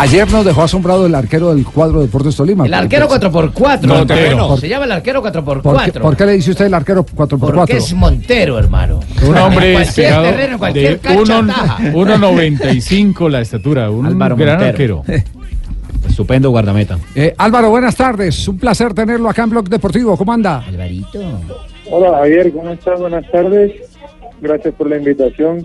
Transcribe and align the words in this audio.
Ayer 0.00 0.30
nos 0.32 0.44
dejó 0.46 0.62
asombrado 0.62 1.04
el 1.06 1.14
arquero 1.14 1.54
del 1.54 1.64
cuadro 1.64 1.98
de 2.00 2.06
Deportes 2.06 2.34
Tolima. 2.34 2.64
El 2.64 2.72
arquero 2.72 3.06
4x4. 3.08 3.86
Montero. 3.86 4.56
Se 4.56 4.68
llama 4.68 4.86
el 4.86 4.92
arquero 4.92 5.22
4x4. 5.22 5.62
¿Por 5.62 5.82
qué, 5.84 6.00
por 6.00 6.16
qué 6.16 6.26
le 6.26 6.32
dice 6.32 6.52
usted 6.52 6.66
el 6.66 6.74
arquero 6.74 7.04
4x4? 7.04 7.38
Porque 7.54 7.76
es 7.76 7.92
Montero, 7.92 8.58
hermano. 8.58 9.00
Un 9.22 9.36
hombre 9.36 9.72
cualquier 9.74 9.82
esperado 9.82 10.22
terreno, 10.24 10.52
en 10.52 10.58
cualquier 10.58 10.92
de 10.92 10.98
cancha, 10.98 11.38
uno- 11.40 11.52
ataja. 11.52 11.78
1.95 11.80 13.28
la 13.30 13.40
estatura, 13.42 13.90
un 13.90 14.06
Álvaro 14.06 14.36
gran 14.36 14.58
Montero. 14.60 15.02
arquero. 15.06 15.24
Estupendo 16.08 16.48
guardameta. 16.50 16.98
Eh, 17.14 17.34
Álvaro, 17.36 17.68
buenas 17.68 17.94
tardes. 17.94 18.48
Un 18.48 18.58
placer 18.58 18.94
tenerlo 18.94 19.28
acá 19.28 19.42
en 19.44 19.50
Blog 19.50 19.68
Deportivo. 19.68 20.16
¿Cómo 20.16 20.32
anda? 20.32 20.64
Alvarito. 20.66 21.20
Hola 21.90 22.16
Javier, 22.18 22.52
¿cómo 22.52 22.70
estás? 22.70 22.98
Buenas 23.00 23.30
tardes. 23.30 23.72
Gracias 24.40 24.74
por 24.74 24.88
la 24.88 24.96
invitación. 24.96 25.62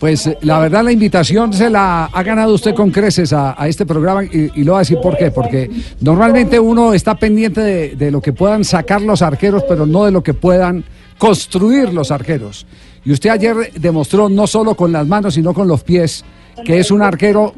Pues 0.00 0.26
eh, 0.26 0.38
la 0.40 0.58
verdad 0.58 0.82
la 0.82 0.92
invitación 0.92 1.52
se 1.52 1.68
la 1.68 2.06
ha 2.06 2.22
ganado 2.22 2.54
usted 2.54 2.74
con 2.74 2.90
creces 2.90 3.34
a, 3.34 3.54
a 3.62 3.68
este 3.68 3.84
programa 3.84 4.24
y, 4.24 4.64
lo 4.64 4.72
voy 4.72 4.78
a 4.78 4.78
decir 4.80 4.98
por 5.00 5.16
qué. 5.16 5.30
Porque 5.30 5.70
normalmente 6.00 6.58
uno 6.58 6.94
está 6.94 7.14
pendiente 7.14 7.60
de, 7.60 7.96
de 7.96 8.10
lo 8.10 8.22
que 8.22 8.32
puedan 8.32 8.64
sacar 8.64 9.02
los 9.02 9.20
arqueros, 9.20 9.62
pero 9.68 9.84
no 9.84 10.06
de 10.06 10.10
lo 10.10 10.22
que 10.22 10.32
puedan 10.32 10.82
construir 11.18 11.92
los 11.92 12.10
arqueros. 12.10 12.66
Y 13.04 13.12
usted 13.12 13.28
ayer 13.28 13.72
demostró 13.78 14.30
no 14.30 14.46
solo 14.46 14.74
con 14.74 14.90
las 14.90 15.06
manos, 15.06 15.34
sino 15.34 15.52
con 15.52 15.68
los 15.68 15.84
pies, 15.84 16.24
que 16.64 16.78
es 16.78 16.90
un 16.90 17.02
arquero 17.02 17.54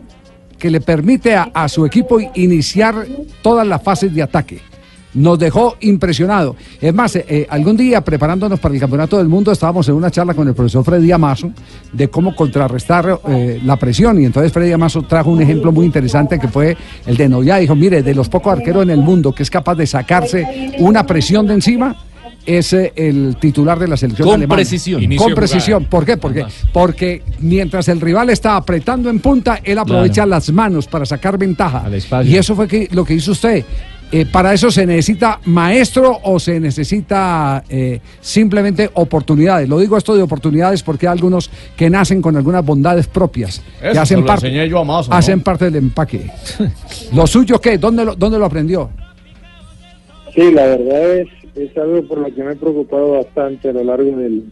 que 0.59 0.69
le 0.69 0.81
permite 0.81 1.37
a, 1.37 1.51
a 1.55 1.69
su 1.69 1.87
equipo 1.87 2.19
iniciar 2.35 3.07
todas 3.41 3.67
las 3.67 3.81
fases 3.83 4.13
de 4.13 4.23
ataque. 4.23 4.72
Nos 5.15 5.39
dejó 5.39 5.77
impresionado. 5.81 6.57
Es 6.81 6.95
más, 6.95 7.17
eh, 7.17 7.25
eh, 7.29 7.47
algún 7.49 7.77
día 7.77 8.01
preparándonos 8.01 8.59
para 8.59 8.75
el 8.75 8.81
Campeonato 8.81 9.19
del 9.19 9.29
Mundo 9.29 9.53
estábamos 9.53 9.89
en 9.89 9.95
una 9.95 10.11
charla 10.11 10.35
con 10.35 10.49
el 10.49 10.55
profesor 10.55 10.85
Freddy 10.85 11.13
Amazo 11.13 11.53
de 11.93 12.09
cómo 12.09 12.35
contrarrestar 12.35 13.21
eh, 13.29 13.61
la 13.65 13.77
presión 13.77 14.21
y 14.21 14.25
entonces 14.25 14.53
Freddy 14.53 14.73
Amazo 14.73 15.03
trajo 15.03 15.31
un 15.31 15.43
ejemplo 15.43 15.71
muy 15.71 15.85
interesante 15.87 16.39
que 16.39 16.49
fue 16.49 16.77
el 17.07 17.17
de 17.17 17.29
Noya. 17.29 17.57
Dijo, 17.57 17.75
mire, 17.75 18.03
de 18.03 18.15
los 18.15 18.29
pocos 18.29 18.53
arqueros 18.53 18.85
en 18.85 18.91
el 18.91 19.01
mundo 19.01 19.33
que 19.33 19.43
es 19.43 19.51
capaz 19.51 19.75
de 19.75 19.87
sacarse 19.87 20.73
una 20.79 21.05
presión 21.05 21.47
de 21.47 21.55
encima, 21.55 21.97
es 22.45 22.73
el 22.73 23.37
titular 23.41 23.79
de 23.79 23.89
la 23.89 23.97
selección 23.97 24.27
Con 24.27 24.37
alemana. 24.37 24.57
precisión. 24.57 25.03
Inicio 25.03 25.25
Con 25.25 25.35
precisión. 25.35 25.85
¿Por 25.85 26.05
qué? 26.05 26.17
Porque, 26.17 26.45
porque 26.73 27.23
mientras 27.41 27.89
el 27.89 28.01
rival 28.01 28.31
está 28.31 28.57
apretando 28.57 29.11
en 29.11 29.21
punta, 29.21 29.61
él 29.63 29.79
aprovecha 29.79 30.27
las 30.27 30.51
manos 30.53 30.87
para 30.87 31.07
sacar 31.07 31.39
ventaja. 31.39 31.83
Al 31.85 31.95
espacio. 31.95 32.31
Y 32.31 32.37
eso 32.37 32.57
fue 32.57 32.67
que, 32.67 32.89
lo 32.93 33.05
que 33.05 33.15
hizo 33.15 33.33
usted. 33.33 33.65
Eh, 34.15 34.27
¿Para 34.31 34.53
eso 34.53 34.71
se 34.71 34.85
necesita 34.87 35.41
maestro 35.47 36.19
o 36.25 36.39
se 36.39 36.61
necesita 36.61 37.65
eh, 37.71 37.99
simplemente 38.21 38.91
oportunidades? 38.93 39.67
Lo 39.71 39.79
digo 39.79 39.97
esto 39.97 40.15
de 40.15 40.21
oportunidades 40.23 40.83
porque 40.83 41.07
hay 41.09 41.13
algunos 41.13 41.51
que 41.77 41.89
nacen 41.89 42.21
con 42.21 42.37
algunas 42.37 42.63
bondades 42.63 43.07
propias, 43.07 43.63
que 43.81 43.87
Eso 43.87 43.95
se 43.95 43.99
hacen 44.01 44.21
lo 44.21 44.27
parte, 44.27 44.49
enseñé 44.49 44.69
yo 44.69 44.81
a 44.81 44.85
Mazo, 44.85 45.11
¿no? 45.11 45.17
hacen 45.17 45.41
parte 45.41 45.65
del 45.65 45.77
empaque. 45.77 46.31
¿Lo 47.15 47.27
suyo 47.27 47.59
qué? 47.59 47.79
¿Dónde 47.79 48.05
lo, 48.05 48.15
dónde 48.15 48.39
lo 48.39 48.45
aprendió? 48.45 48.91
Sí, 50.35 50.51
la 50.53 50.67
verdad 50.67 51.17
es, 51.17 51.29
es 51.57 51.77
algo 51.79 52.03
por 52.07 52.19
lo 52.19 52.35
que 52.35 52.43
me 52.45 52.53
he 52.53 52.57
preocupado 52.57 53.13
bastante 53.13 53.71
a 53.71 53.73
lo 53.73 53.83
largo 53.85 54.15
del, 54.17 54.45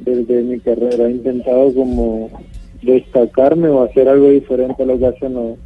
del- 0.00 0.26
de 0.26 0.42
mi 0.42 0.58
carrera. 0.60 1.06
He 1.06 1.10
intentado 1.10 1.74
como 1.74 2.30
destacarme 2.80 3.68
o 3.68 3.82
hacer 3.84 4.08
algo 4.08 4.30
diferente 4.30 4.82
a 4.82 4.86
lo 4.86 4.98
que 4.98 5.06
hacen 5.06 5.34
los, 5.34 5.58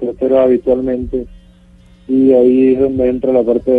los 0.00 0.32
habitualmente. 0.38 1.26
Y 2.08 2.32
ahí 2.32 2.74
es 2.74 2.80
donde 2.80 3.08
entra 3.08 3.32
la 3.32 3.42
parte 3.42 3.70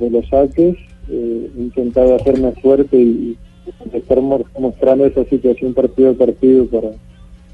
de, 0.00 0.10
los 0.10 0.26
saques. 0.28 0.76
Eh, 1.08 1.50
he 1.56 1.60
intentado 1.60 2.16
hacerme 2.16 2.52
fuerte 2.52 2.96
y, 2.96 3.36
y 3.92 3.96
estar 3.96 4.20
mo- 4.20 4.44
mostrando 4.58 5.06
esa 5.06 5.24
situación 5.24 5.72
partido 5.74 6.10
a 6.10 6.14
partido 6.14 6.66
para, 6.66 6.90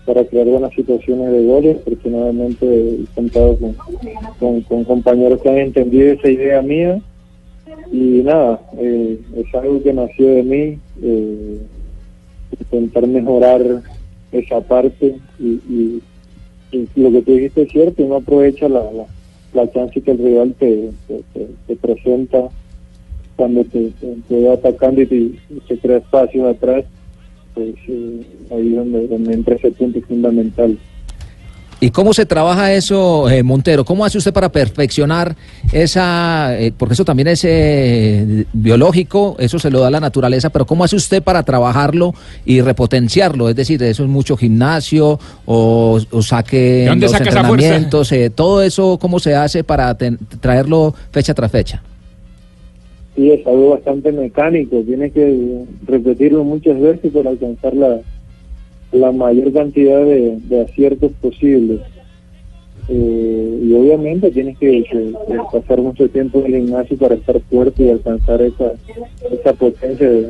para 0.07 0.25
crear 0.25 0.47
buenas 0.47 0.73
situaciones 0.75 1.31
de 1.33 1.45
goles. 1.45 1.77
Afortunadamente 1.83 2.67
he 2.67 3.05
contado 3.15 3.59
con, 4.39 4.61
con, 4.63 4.85
compañeros 4.85 5.41
que 5.43 5.51
han 5.51 5.59
entendido 5.59 6.13
esa 6.13 6.31
idea 6.31 6.63
mía 6.63 7.01
y 7.93 8.23
nada, 8.25 8.61
eh, 8.79 9.19
es 9.37 9.55
algo 9.55 9.83
que 9.83 9.93
nació 9.93 10.27
de 10.29 10.43
mí, 10.43 10.79
eh, 11.03 11.59
intentar 12.59 13.07
mejorar 13.07 13.63
esa 14.33 14.61
parte 14.63 15.17
y, 15.39 15.47
y- 15.69 16.03
lo 16.97 17.11
que 17.13 17.21
tú 17.23 17.33
dijiste 17.35 17.63
es 17.63 17.71
cierto, 17.71 18.03
uno 18.03 18.17
aprovecha 18.17 18.67
la, 18.67 18.83
la 19.55 19.71
chance 19.71 20.01
que 20.01 20.11
el 20.11 20.19
rival 20.19 20.55
te, 20.59 20.91
te, 21.67 21.77
presenta 21.77 22.49
cuando 23.37 23.65
te, 23.65 23.93
va 24.31 24.55
atacando 24.55 25.03
y 25.03 25.07
te, 25.07 25.31
te 25.69 25.79
crea 25.79 25.99
espacio 25.99 26.49
atrás, 26.49 26.85
pues 27.55 27.75
eh, 27.89 28.21
ahí 28.51 28.69
es 28.71 28.77
donde, 28.77 29.09
donde 29.09 29.35
entra 29.35 29.57
ese 29.57 29.71
punto 29.73 30.01
fundamental. 30.03 30.79
¿Y 31.83 31.91
cómo 31.91 32.15
se 32.15 32.27
trabaja 32.27 32.73
eso, 32.73 33.29
eh, 33.29 33.43
Montero? 33.43 33.85
¿Cómo 33.85 34.05
hace 34.05 34.17
usted 34.17 34.33
para 34.33 34.53
perfeccionar 34.53 35.35
esa, 35.73 36.57
eh, 36.57 36.73
porque 36.79 36.95
eso 36.95 37.05
también 37.05 37.27
es 37.27 37.45
eh, 37.45 38.45
biológico, 38.53 39.35
eso 39.41 39.59
se 39.59 39.69
lo 39.69 39.81
da 39.81 39.91
la 39.91 39.99
naturaleza, 39.99 40.51
pero 40.51 40.65
¿cómo 40.65 40.85
hace 40.85 40.95
usted 40.95 41.25
para 41.25 41.43
trabajarlo 41.43 42.15
y 42.45 42.61
repotenciarlo? 42.61 43.49
Es 43.49 43.57
decir, 43.57 43.83
eso 43.83 44.05
es 44.05 44.09
mucho 44.09 44.37
gimnasio 44.37 45.19
o, 45.45 45.99
o 46.09 46.23
saque 46.23 46.57
¿De 46.57 46.87
dónde 46.87 47.07
los 47.07 47.13
saca 47.13 47.25
esa 47.31 47.33
fuerza? 47.43 47.55
entrenamientos, 47.55 48.13
eh, 48.13 48.31
todo 48.31 48.63
eso, 48.63 48.97
¿cómo 49.01 49.19
se 49.19 49.35
hace 49.35 49.65
para 49.65 49.93
ten- 49.99 50.21
traerlo 50.41 50.95
fecha 51.11 51.35
tras 51.35 51.51
fecha? 51.51 51.83
Sí, 53.17 53.29
es 53.29 53.45
algo 53.45 53.71
bastante 53.71 54.13
mecánico, 54.13 54.77
tienes 54.87 55.13
que 55.13 55.65
repetirlo 55.85 56.45
muchas 56.45 56.81
veces 56.81 57.13
para 57.13 57.31
alcanzar 57.31 57.75
la, 57.75 57.99
la 58.93 59.11
mayor 59.13 59.53
cantidad 59.53 60.05
de, 60.05 60.39
de 60.45 60.61
aciertos 60.63 61.13
posibles. 61.21 61.81
Eh, 62.89 63.59
y 63.63 63.73
obviamente 63.75 64.31
tienes 64.31 64.59
que, 64.59 64.83
que- 64.85 65.13
que 65.29 65.39
pasar 65.61 65.81
mucho 65.81 66.09
tiempo 66.09 66.41
en 66.45 66.55
el 66.55 66.61
gimnasio 66.65 66.97
para 66.99 67.15
estar 67.15 67.41
fuerte 67.49 67.85
y 67.85 67.91
alcanzar 67.91 68.43
esa, 68.43 68.73
esa 69.33 69.53
potencia 69.55 70.09
de, 70.11 70.23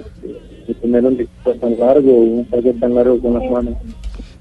de 0.69 0.75
tener 0.81 1.05
un 1.05 1.17
disparo 1.17 1.57
tan 1.57 1.79
largo, 1.79 2.13
un 2.15 2.47
saque 2.51 2.73
tan 2.75 2.95
largo 2.95 3.19
con 3.21 3.35
las 3.35 3.51
manos. 3.51 3.75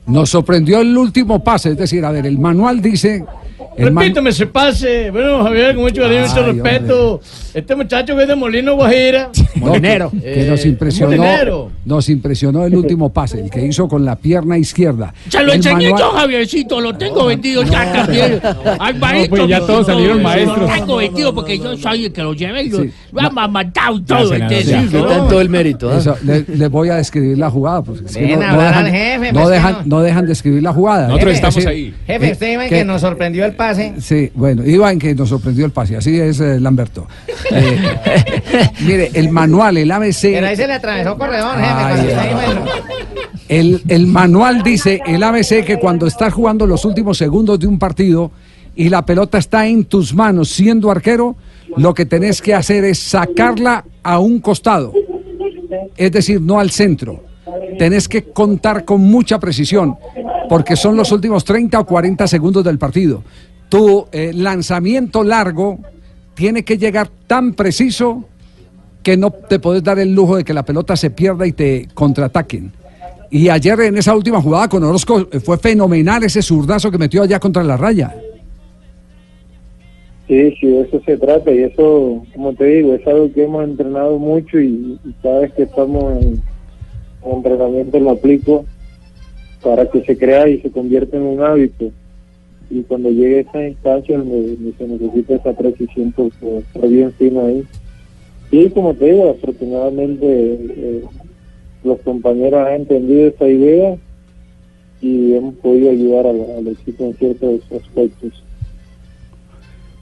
Nos 0.05 0.29
sorprendió 0.29 0.81
el 0.81 0.95
último 0.97 1.41
pase, 1.43 1.69
es 1.69 1.77
decir, 1.77 2.03
a 2.03 2.11
ver, 2.11 2.25
el 2.25 2.37
manual 2.37 2.81
dice... 2.81 3.23
el 3.77 3.91
man- 3.91 4.03
Repítame 4.03 4.31
ese 4.31 4.47
pase. 4.47 5.09
Bueno, 5.11 5.43
Javier, 5.43 5.75
con 5.75 5.83
mucho 5.85 6.01
cariño 6.01 6.21
y 6.25 6.27
mucho 6.27 6.45
respeto. 6.51 7.21
Este 7.53 7.75
muchacho 7.75 8.15
que 8.15 8.21
es 8.23 8.27
de 8.27 8.35
Molino 8.35 8.75
Guajira. 8.75 9.29
Molinero. 9.55 10.11
Que 10.11 10.45
nos 10.49 10.63
Eh, 10.65 10.69
impresionó, 10.69 11.17
Molinero. 11.17 11.71
nos 11.85 12.09
impresionó 12.09 12.65
el 12.65 12.75
último 12.75 13.11
pase, 13.11 13.41
el 13.41 13.49
que 13.49 13.65
hizo 13.65 13.87
con 13.87 14.05
la 14.05 14.15
pierna 14.15 14.57
izquierda. 14.57 15.13
Se 15.29 15.43
lo 15.43 15.51
El 15.51 15.57
enseñé 15.57 15.91
manual- 15.91 15.99
yo, 15.99 16.11
Javiercito, 16.11 16.81
lo 16.81 16.95
tengo 16.97 17.25
vendido 17.25 17.63
ya 17.63 17.91
también. 17.91 18.39
Alvarito, 18.79 19.29
pues 19.29 19.47
ya 19.47 19.59
todos 19.59 19.85
salieron 19.85 20.17
Lo 20.17 20.23
maestros. 20.23 20.73
tengo 20.73 20.95
vendido 20.97 21.35
porque 21.35 21.57
yo 21.59 21.75
soy 21.77 22.05
el 22.05 22.13
que 22.13 22.21
lo 22.23 22.33
llevé 22.33 22.63
y 22.63 22.69
lo, 22.69 22.81
Sí. 22.83 22.91
lo 23.11 23.21
ha 23.21 23.47
matado 23.47 24.01
todo. 24.03 24.33
este, 24.33 24.63
sí, 24.63 24.89
¿no? 24.93 25.39
el 25.41 25.49
mérito. 25.49 25.95
Eso, 25.95 26.15
le- 26.23 26.45
les 26.47 26.69
voy 26.69 26.89
a 26.89 26.95
describir 26.95 27.37
la 27.37 27.49
jugada. 27.49 27.81
Porque 27.83 28.05
es 28.05 28.15
que 28.17 28.35
no, 28.37 28.51
no 28.51 28.61
dejan, 28.61 28.85
jefe, 28.87 29.33
no, 29.33 29.49
dejan, 29.49 29.77
no. 29.85 30.01
no. 30.01 30.21
describir 30.23 30.63
la 30.63 30.73
jugada. 30.73 31.07
Nosotros 31.07 31.31
Es 31.31 31.35
estamos 31.37 31.65
ahí. 31.65 31.93
Jefe, 32.07 32.27
Eh, 32.27 32.31
usted 32.31 32.51
Iván, 32.53 32.69
que- 32.69 32.75
que 32.75 32.85
nos 32.85 33.01
sorprendió 33.01 33.45
el 33.45 33.53
pase. 33.55 33.93
Sí, 33.99 34.31
bueno, 34.35 34.65
Iván 34.65 34.99
que 34.99 35.13
nos 35.15 35.29
sorprendió 35.29 35.65
el 35.65 35.71
pase, 35.71 35.97
así 35.97 36.19
es 36.19 36.39
eh, 36.39 36.59
Lamberto. 36.59 37.07
Eh, 37.49 38.69
mire, 38.85 39.11
el 39.13 39.29
manual, 39.29 39.77
el 39.77 39.91
ABC. 39.91 40.21
Pero 40.21 40.47
ahí 40.47 40.55
se 40.55 40.67
le 40.67 40.73
atravesó 40.73 41.17
corredor, 41.17 41.57
jefe. 41.57 42.15
Ay. 42.15 42.55
El, 43.47 43.81
el 43.87 44.07
manual 44.07 44.63
dice, 44.63 45.01
el 45.05 45.23
ABC, 45.23 45.65
que 45.65 45.77
cuando 45.79 46.07
estás 46.07 46.33
jugando 46.33 46.65
los 46.65 46.85
últimos 46.85 47.17
segundos 47.17 47.59
de 47.59 47.67
un 47.67 47.79
partido 47.79 48.31
y 48.75 48.89
la 48.89 49.05
pelota 49.05 49.37
está 49.37 49.67
en 49.67 49.85
tus 49.85 50.13
manos 50.13 50.49
siendo 50.49 50.89
arquero, 50.89 51.35
lo 51.77 51.93
que 51.93 52.05
tenés 52.05 52.41
que 52.41 52.53
hacer 52.53 52.83
es 52.85 52.99
sacarla 52.99 53.85
a 54.03 54.19
un 54.19 54.39
costado, 54.39 54.93
es 55.95 56.11
decir, 56.11 56.41
no 56.41 56.59
al 56.59 56.71
centro. 56.71 57.23
Tenés 57.77 58.07
que 58.07 58.23
contar 58.23 58.85
con 58.85 59.01
mucha 59.01 59.39
precisión, 59.39 59.95
porque 60.49 60.75
son 60.75 60.95
los 60.95 61.11
últimos 61.11 61.43
30 61.43 61.79
o 61.79 61.85
40 61.85 62.27
segundos 62.27 62.63
del 62.63 62.77
partido. 62.77 63.23
Tu 63.69 64.05
eh, 64.11 64.31
lanzamiento 64.33 65.23
largo 65.23 65.79
tiene 66.33 66.63
que 66.63 66.77
llegar 66.77 67.09
tan 67.27 67.53
preciso 67.53 68.25
que 69.03 69.17
no 69.17 69.31
te 69.31 69.59
podés 69.59 69.83
dar 69.83 69.99
el 69.99 70.13
lujo 70.13 70.37
de 70.37 70.43
que 70.43 70.53
la 70.53 70.63
pelota 70.63 70.95
se 70.95 71.09
pierda 71.09 71.47
y 71.47 71.51
te 71.51 71.87
contraataquen. 71.93 72.71
Y 73.29 73.49
ayer 73.49 73.79
en 73.81 73.97
esa 73.97 74.15
última 74.15 74.41
jugada 74.41 74.67
con 74.67 74.83
Orozco 74.83 75.27
eh, 75.31 75.39
fue 75.39 75.57
fenomenal 75.57 76.23
ese 76.23 76.41
zurdazo 76.41 76.91
que 76.91 76.97
metió 76.97 77.23
allá 77.23 77.39
contra 77.39 77.63
la 77.63 77.77
raya. 77.77 78.13
Sí, 80.27 80.55
sí, 80.59 80.67
de 80.67 80.81
eso 80.81 81.01
se 81.05 81.17
trata 81.17 81.51
y 81.51 81.63
eso, 81.63 82.23
como 82.33 82.53
te 82.53 82.65
digo, 82.65 82.93
es 82.93 83.05
algo 83.07 83.31
que 83.33 83.43
hemos 83.43 83.63
entrenado 83.63 84.17
mucho 84.17 84.59
y, 84.59 84.99
cada 85.21 85.39
vez 85.39 85.53
que 85.53 85.63
estamos 85.63 86.21
en, 86.21 86.41
en 87.25 87.31
entrenamiento 87.31 87.99
lo 87.99 88.11
aplico 88.11 88.65
para 89.63 89.89
que 89.89 90.03
se 90.03 90.17
crea 90.17 90.47
y 90.47 90.59
se 90.61 90.71
convierta 90.71 91.17
en 91.17 91.23
un 91.23 91.41
hábito. 91.41 91.91
Y 92.71 92.83
cuando 92.83 93.09
llegue 93.09 93.39
a 93.39 93.41
esa 93.41 93.67
instancia 93.67 94.17
donde, 94.17 94.55
donde 94.55 94.73
se 94.77 94.87
necesita 94.87 95.35
esa 95.35 95.53
precisión, 95.53 96.11
pues 96.15 96.31
pues, 96.39 96.63
estar 96.73 96.87
bien 96.89 97.11
fino 97.19 97.45
ahí. 97.45 97.63
Y 98.51 98.69
como 98.69 98.93
te 98.93 99.11
digo, 99.11 99.29
afortunadamente 99.31 100.25
eh, 100.25 101.01
los 101.83 101.99
compañeros 102.01 102.65
han 102.67 102.73
entendido 102.81 103.27
esa 103.27 103.47
idea 103.47 103.95
y 105.01 105.33
hemos 105.33 105.55
podido 105.55 105.91
ayudar 105.91 106.27
al, 106.27 106.41
al 106.59 106.67
equipo 106.67 107.05
en 107.05 107.13
ciertos 107.15 107.61
aspectos. 107.71 108.43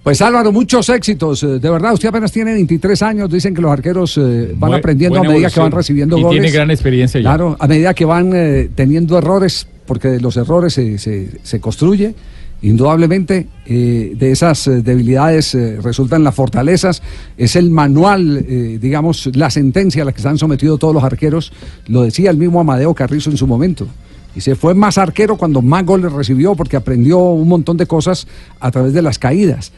Pues 0.04 0.22
Álvaro, 0.22 0.52
muchos 0.52 0.90
éxitos. 0.90 1.44
eh, 1.44 1.60
De 1.60 1.70
verdad, 1.70 1.94
usted 1.94 2.10
apenas 2.10 2.32
tiene 2.32 2.54
23 2.54 3.02
años. 3.04 3.30
Dicen 3.30 3.54
que 3.54 3.62
los 3.62 3.72
arqueros 3.72 4.18
eh, 4.18 4.54
van 4.56 4.72
Bu- 4.72 4.78
aprendiendo 4.78 5.20
a 5.20 5.24
medida 5.24 5.50
que 5.50 5.60
van 5.60 5.72
recibiendo 5.72 6.18
Y 6.18 6.22
goles. 6.24 6.42
tiene 6.42 6.54
gran 6.56 6.72
experiencia 6.72 7.20
ya. 7.20 7.24
Claro, 7.30 7.56
a 7.60 7.68
medida 7.68 7.94
que 7.94 8.06
van 8.06 8.32
eh, 8.34 8.70
teniendo 8.74 9.18
errores, 9.18 9.68
porque 9.86 10.08
de 10.08 10.22
los 10.22 10.38
errores 10.38 10.74
se, 10.74 10.98
se- 10.98 11.30
se 11.44 11.60
construye. 11.60 12.14
Indudablemente, 12.62 13.48
eh, 13.66 14.16
de 14.18 14.32
esas 14.32 14.68
eh, 14.68 14.82
debilidades 14.82 15.56
eh, 15.56 15.80
resultan 15.82 16.26
las 16.26 16.36
fortalezas. 16.36 17.02
Es 17.38 17.56
el 17.56 17.72
manual, 17.72 18.46
digamos, 18.82 19.30
la 19.34 19.50
sentencia 19.50 20.02
a 20.02 20.06
la 20.06 20.12
que 20.12 20.18
están 20.18 20.38
sometidos 20.38 20.80
todos 20.80 20.94
los 20.94 21.04
arqueros. 21.04 21.54
Lo 21.88 22.02
decía 22.02 22.32
el 22.32 22.38
mismo 22.38 22.60
Amadeo 22.60 22.94
Carrizo 22.94 23.30
en 23.30 23.38
su 23.38 23.48
momento. 23.48 23.88
Y 24.36 24.42
se 24.42 24.56
fue 24.56 24.74
más 24.74 24.98
arquero 24.98 25.38
cuando 25.38 25.62
más 25.62 25.86
goles 25.86 26.12
recibió 26.12 26.54
porque 26.54 26.76
aprendió 26.76 27.18
un 27.20 27.48
montón 27.48 27.78
de 27.78 27.88
cosas 27.88 28.28
a 28.60 28.70
través 28.72 28.94
de 28.94 29.02
las 29.02 29.18
caídas. 29.18 29.72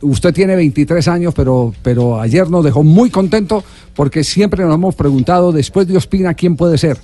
Usted 0.00 0.34
tiene 0.34 0.54
23 0.56 1.06
años, 1.08 1.34
pero, 1.34 1.72
pero 1.82 2.20
ayer 2.20 2.50
nos 2.50 2.64
dejó 2.64 2.82
muy 2.82 3.10
contento 3.10 3.64
porque 3.94 4.22
siempre 4.22 4.64
nos 4.64 4.74
hemos 4.74 4.94
preguntado 4.94 5.52
después 5.52 5.86
de 5.86 5.96
Ospina 5.96 6.34
quién 6.34 6.56
puede 6.56 6.76
ser, 6.76 6.98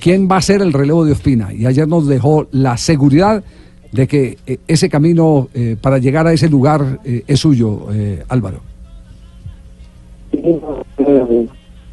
quién 0.00 0.28
va 0.30 0.38
a 0.38 0.42
ser 0.42 0.62
el 0.62 0.72
relevo 0.72 1.04
de 1.04 1.12
Ospina. 1.12 1.52
Y 1.52 1.66
ayer 1.66 1.86
nos 1.86 2.06
dejó 2.06 2.48
la 2.52 2.78
seguridad 2.78 3.44
de 3.92 4.06
que 4.06 4.38
eh, 4.46 4.58
ese 4.66 4.88
camino 4.88 5.48
eh, 5.54 5.76
para 5.80 5.98
llegar 5.98 6.26
a 6.26 6.32
ese 6.32 6.48
lugar 6.48 7.00
eh, 7.04 7.22
es 7.26 7.40
suyo, 7.40 7.86
eh, 7.92 8.22
Álvaro. 8.28 8.60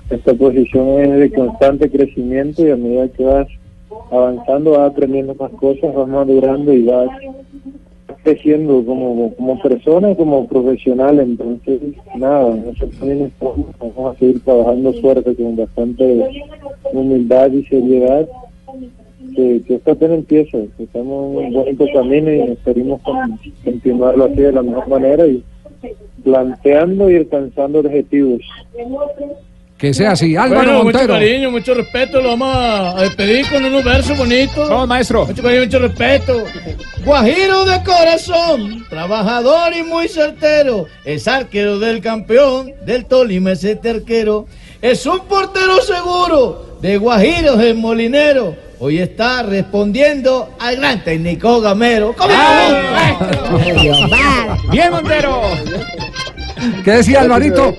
Esta 0.09 0.33
posición 0.35 0.99
es 0.99 1.19
de 1.19 1.31
constante 1.31 1.89
crecimiento 1.89 2.65
y 2.65 2.71
a 2.71 2.75
medida 2.75 3.07
que 3.09 3.23
vas 3.23 3.47
avanzando 4.11 4.71
vas 4.71 4.91
aprendiendo 4.91 5.33
más 5.35 5.51
cosas, 5.53 5.95
vas 5.95 6.07
madurando 6.07 6.73
y 6.73 6.83
vas 6.83 7.09
creciendo 8.23 8.83
como, 8.85 9.33
como 9.35 9.61
persona 9.61 10.13
como 10.15 10.47
profesional. 10.47 11.19
Entonces, 11.19 11.79
nada, 12.17 12.55
nosotros 12.55 12.99
también 12.99 13.31
vamos 13.39 14.15
a 14.15 14.19
seguir 14.19 14.41
trabajando 14.41 14.93
fuerte 14.93 15.35
con 15.35 15.55
bastante 15.55 16.43
humildad 16.91 17.51
y 17.51 17.63
seriedad. 17.65 18.27
Que, 19.35 19.61
que 19.67 19.75
esto 19.75 19.91
apenas 19.91 20.17
empieza, 20.19 20.57
que 20.77 20.83
estamos 20.83 21.41
en 21.41 21.47
un 21.47 21.53
bonito 21.53 21.85
camino 21.93 22.31
y 22.33 22.41
esperemos 22.51 23.01
con- 23.01 23.39
continuarlo 23.63 24.25
así 24.25 24.35
de 24.35 24.51
la 24.51 24.61
mejor 24.61 24.87
manera 24.87 25.25
y 25.25 25.43
planteando 26.23 27.09
y 27.09 27.15
alcanzando 27.17 27.79
objetivos. 27.79 28.41
Que 29.77 29.93
sea 29.93 30.11
así. 30.11 30.35
Álvaro 30.37 30.55
Bueno, 30.55 30.83
mucho 30.85 30.97
Montero. 30.99 31.13
cariño, 31.15 31.51
mucho 31.51 31.73
respeto. 31.73 32.21
Lo 32.21 32.29
vamos 32.29 32.47
a 32.55 33.01
despedir 33.01 33.45
con 33.49 33.63
unos 33.65 33.83
versos 33.83 34.17
bonitos. 34.17 34.69
Vamos, 34.69 34.87
maestro. 34.87 35.25
Mucho 35.25 35.43
cariño, 35.43 35.63
mucho 35.65 35.79
respeto. 35.79 36.43
Guajiro 37.05 37.65
de 37.65 37.83
corazón, 37.83 38.85
trabajador 38.89 39.73
y 39.77 39.83
muy 39.83 40.07
certero. 40.07 40.85
Es 41.03 41.27
arquero 41.27 41.77
del 41.77 41.99
campeón, 41.99 42.71
del 42.85 43.05
Tolima 43.05 43.51
ese 43.51 43.77
arquero. 43.83 44.45
Es 44.81 45.05
un 45.05 45.19
portero 45.27 45.81
seguro, 45.81 46.77
de 46.81 46.97
Guajiros 46.97 47.59
el 47.59 47.75
molinero. 47.75 48.55
Hoy 48.79 48.99
está 48.99 49.43
respondiendo 49.43 50.49
al 50.59 50.75
gran 50.77 51.03
técnico 51.03 51.61
Gamero. 51.61 52.13
¿Cómo 52.17 52.33
Bien, 54.71 54.91
Montero. 54.91 55.41
¿Qué 56.83 56.91
decía 56.91 57.21
Alvarito? 57.21 57.73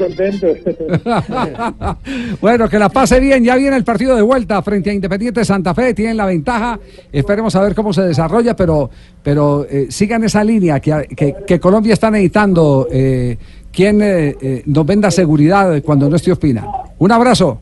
Bueno, 2.41 2.69
que 2.69 2.79
la 2.79 2.89
pase 2.89 3.21
bien. 3.21 3.45
Ya 3.45 3.57
viene 3.57 3.77
el 3.77 3.85
partido 3.85 4.15
de 4.17 4.23
vuelta 4.23 4.63
frente 4.63 4.91
a 4.91 4.93
Independiente 4.93 5.45
Santa 5.45 5.75
Fe. 5.75 5.95
Tienen 5.95 6.17
la 6.17 6.27
ventaja. 6.27 6.79
Esperemos 7.13 7.55
a 7.57 7.63
ver 7.63 7.75
cómo 7.75 7.93
se 7.93 8.03
desarrolla, 8.03 8.55
pero, 8.55 8.91
pero 9.23 9.67
eh, 9.69 9.87
sigan 9.91 10.25
esa 10.25 10.45
línea 10.45 10.81
que, 10.81 11.09
que- 11.17 11.35
que 11.47 11.61
Colombia 11.61 11.95
está 11.95 12.11
necesitando. 12.11 12.87
Eh, 12.91 13.37
quien 13.73 14.01
eh, 14.01 14.37
eh, 14.41 14.63
nos 14.67 14.87
venda 14.87 15.11
seguridad 15.11 15.83
cuando 15.83 16.09
no 16.09 16.17
esté 16.17 16.33
Ospina. 16.33 16.67
Un 16.99 17.13
abrazo. 17.13 17.61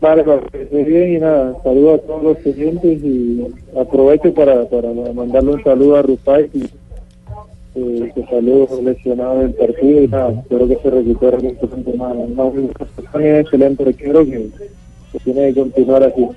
Vale, 0.00 0.22
que 0.22 0.62
esté 0.62 0.84
bien 0.84 1.16
y 1.16 1.18
nada, 1.18 1.56
saludo 1.64 1.94
a 1.94 1.98
todos 1.98 2.22
los 2.22 2.38
clientes 2.38 3.02
y 3.02 3.44
aprovecho 3.76 4.32
para, 4.32 4.64
para 4.66 4.92
mandarle 4.92 5.54
un 5.54 5.64
saludo 5.64 5.96
a 5.96 6.02
Rufai, 6.02 6.48
eh, 7.74 8.12
que 8.14 8.24
salió 8.30 8.68
lesionado 8.80 9.40
del 9.40 9.54
partido 9.54 10.02
y 10.02 10.06
nada, 10.06 10.30
espero 10.40 10.68
que 10.68 10.76
se 10.76 10.90
recupere 10.90 11.38
pronto. 11.54 11.92
Nada, 11.96 12.14
una 12.14 12.44
un 12.44 12.70
excelente 13.24 13.82
arquero 13.82 14.24
que, 14.24 14.50
que 15.12 15.18
tiene 15.18 15.52
que 15.52 15.60
continuar 15.60 16.04
así. 16.04 16.28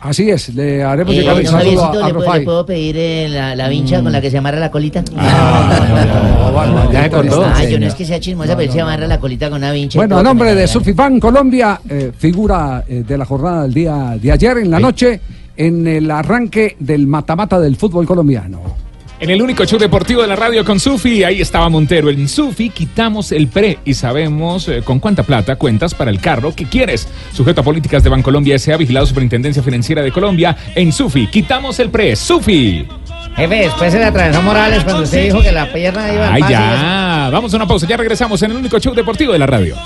Así 0.00 0.30
es, 0.30 0.54
le 0.54 0.82
haremos 0.82 1.12
Eh, 1.14 1.18
llegar 1.18 1.36
el 1.36 1.44
don 1.44 1.52
saludo 1.52 1.84
a, 1.84 1.90
a 1.90 2.08
¿le, 2.08 2.14
puedo, 2.14 2.34
le 2.34 2.40
puedo 2.40 2.64
pedir 2.66 2.96
eh, 2.96 3.28
la, 3.28 3.54
la 3.54 3.68
vincha 3.68 4.02
con 4.02 4.10
la 4.10 4.20
que 4.22 4.30
se 4.30 4.38
amarra 4.38 4.58
la 4.58 4.70
colita? 4.70 5.04
ya 6.92 7.02
se 7.04 7.10
cortó. 7.10 7.44
Ah, 7.44 7.64
yo 7.64 7.78
no 7.78 7.86
es 7.86 7.94
que 7.94 8.04
sea 8.06 8.18
chismosa, 8.18 8.56
pero 8.56 8.68
él 8.68 8.72
se 8.72 8.80
amarra 8.80 9.06
la 9.06 9.18
colita 9.20 9.50
con 9.50 9.58
una 9.58 9.72
vincha. 9.72 9.98
Bueno, 9.98 10.18
a 10.18 10.22
nombre 10.22 10.54
de 10.54 10.66
Sufifan 10.66 11.20
Colombia, 11.20 11.80
eh, 11.88 12.12
figura 12.16 12.82
eh, 12.88 13.04
de 13.06 13.18
la 13.18 13.24
jornada 13.26 13.62
del 13.64 13.74
día 13.74 14.16
de 14.20 14.32
ayer 14.32 14.58
en 14.58 14.70
la 14.70 14.80
noche 14.80 15.20
en 15.56 15.86
el 15.86 16.10
arranque 16.10 16.76
del 16.78 17.06
matamata 17.06 17.60
del 17.60 17.76
fútbol 17.76 18.06
colombiano. 18.06 18.89
En 19.20 19.28
el 19.28 19.42
único 19.42 19.66
show 19.66 19.78
deportivo 19.78 20.22
de 20.22 20.28
la 20.28 20.34
radio 20.36 20.64
con 20.64 20.80
Sufi, 20.80 21.24
ahí 21.24 21.42
estaba 21.42 21.68
Montero. 21.68 22.08
En 22.08 22.26
Sufi 22.26 22.70
quitamos 22.70 23.32
el 23.32 23.48
pre 23.48 23.78
y 23.84 23.92
sabemos 23.92 24.66
eh, 24.66 24.80
con 24.82 24.98
cuánta 24.98 25.24
plata 25.24 25.56
cuentas 25.56 25.92
para 25.94 26.10
el 26.10 26.20
carro 26.20 26.54
que 26.54 26.64
quieres. 26.64 27.06
Sujeto 27.34 27.60
a 27.60 27.64
políticas 27.64 28.02
de 28.02 28.08
Bancolombia 28.08 28.54
S.A. 28.54 28.78
vigilado 28.78 29.04
Superintendencia 29.04 29.62
Financiera 29.62 30.00
de 30.00 30.10
Colombia. 30.10 30.56
En 30.74 30.90
Sufi 30.90 31.26
quitamos 31.26 31.78
el 31.80 31.90
pre. 31.90 32.16
Sufi. 32.16 32.86
Jefe, 33.36 33.54
después 33.56 33.92
se 33.92 33.98
le 33.98 34.06
atravesó 34.06 34.40
Morales 34.40 34.82
cuando 34.84 35.02
usted 35.02 35.24
dijo 35.24 35.42
que 35.42 35.52
la 35.52 35.70
pierna 35.70 36.12
iba 36.12 36.32
Ay, 36.32 36.40
pase. 36.40 36.52
ya. 36.54 37.28
Vamos 37.30 37.52
a 37.52 37.56
una 37.56 37.66
pausa. 37.66 37.86
Ya 37.86 37.98
regresamos 37.98 38.42
en 38.42 38.52
el 38.52 38.56
único 38.56 38.78
show 38.78 38.94
deportivo 38.94 39.34
de 39.34 39.38
la 39.38 39.46
radio. 39.46 39.76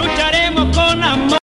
lucharemos 0.00 0.76
con 0.76 1.02
amor. 1.02 1.28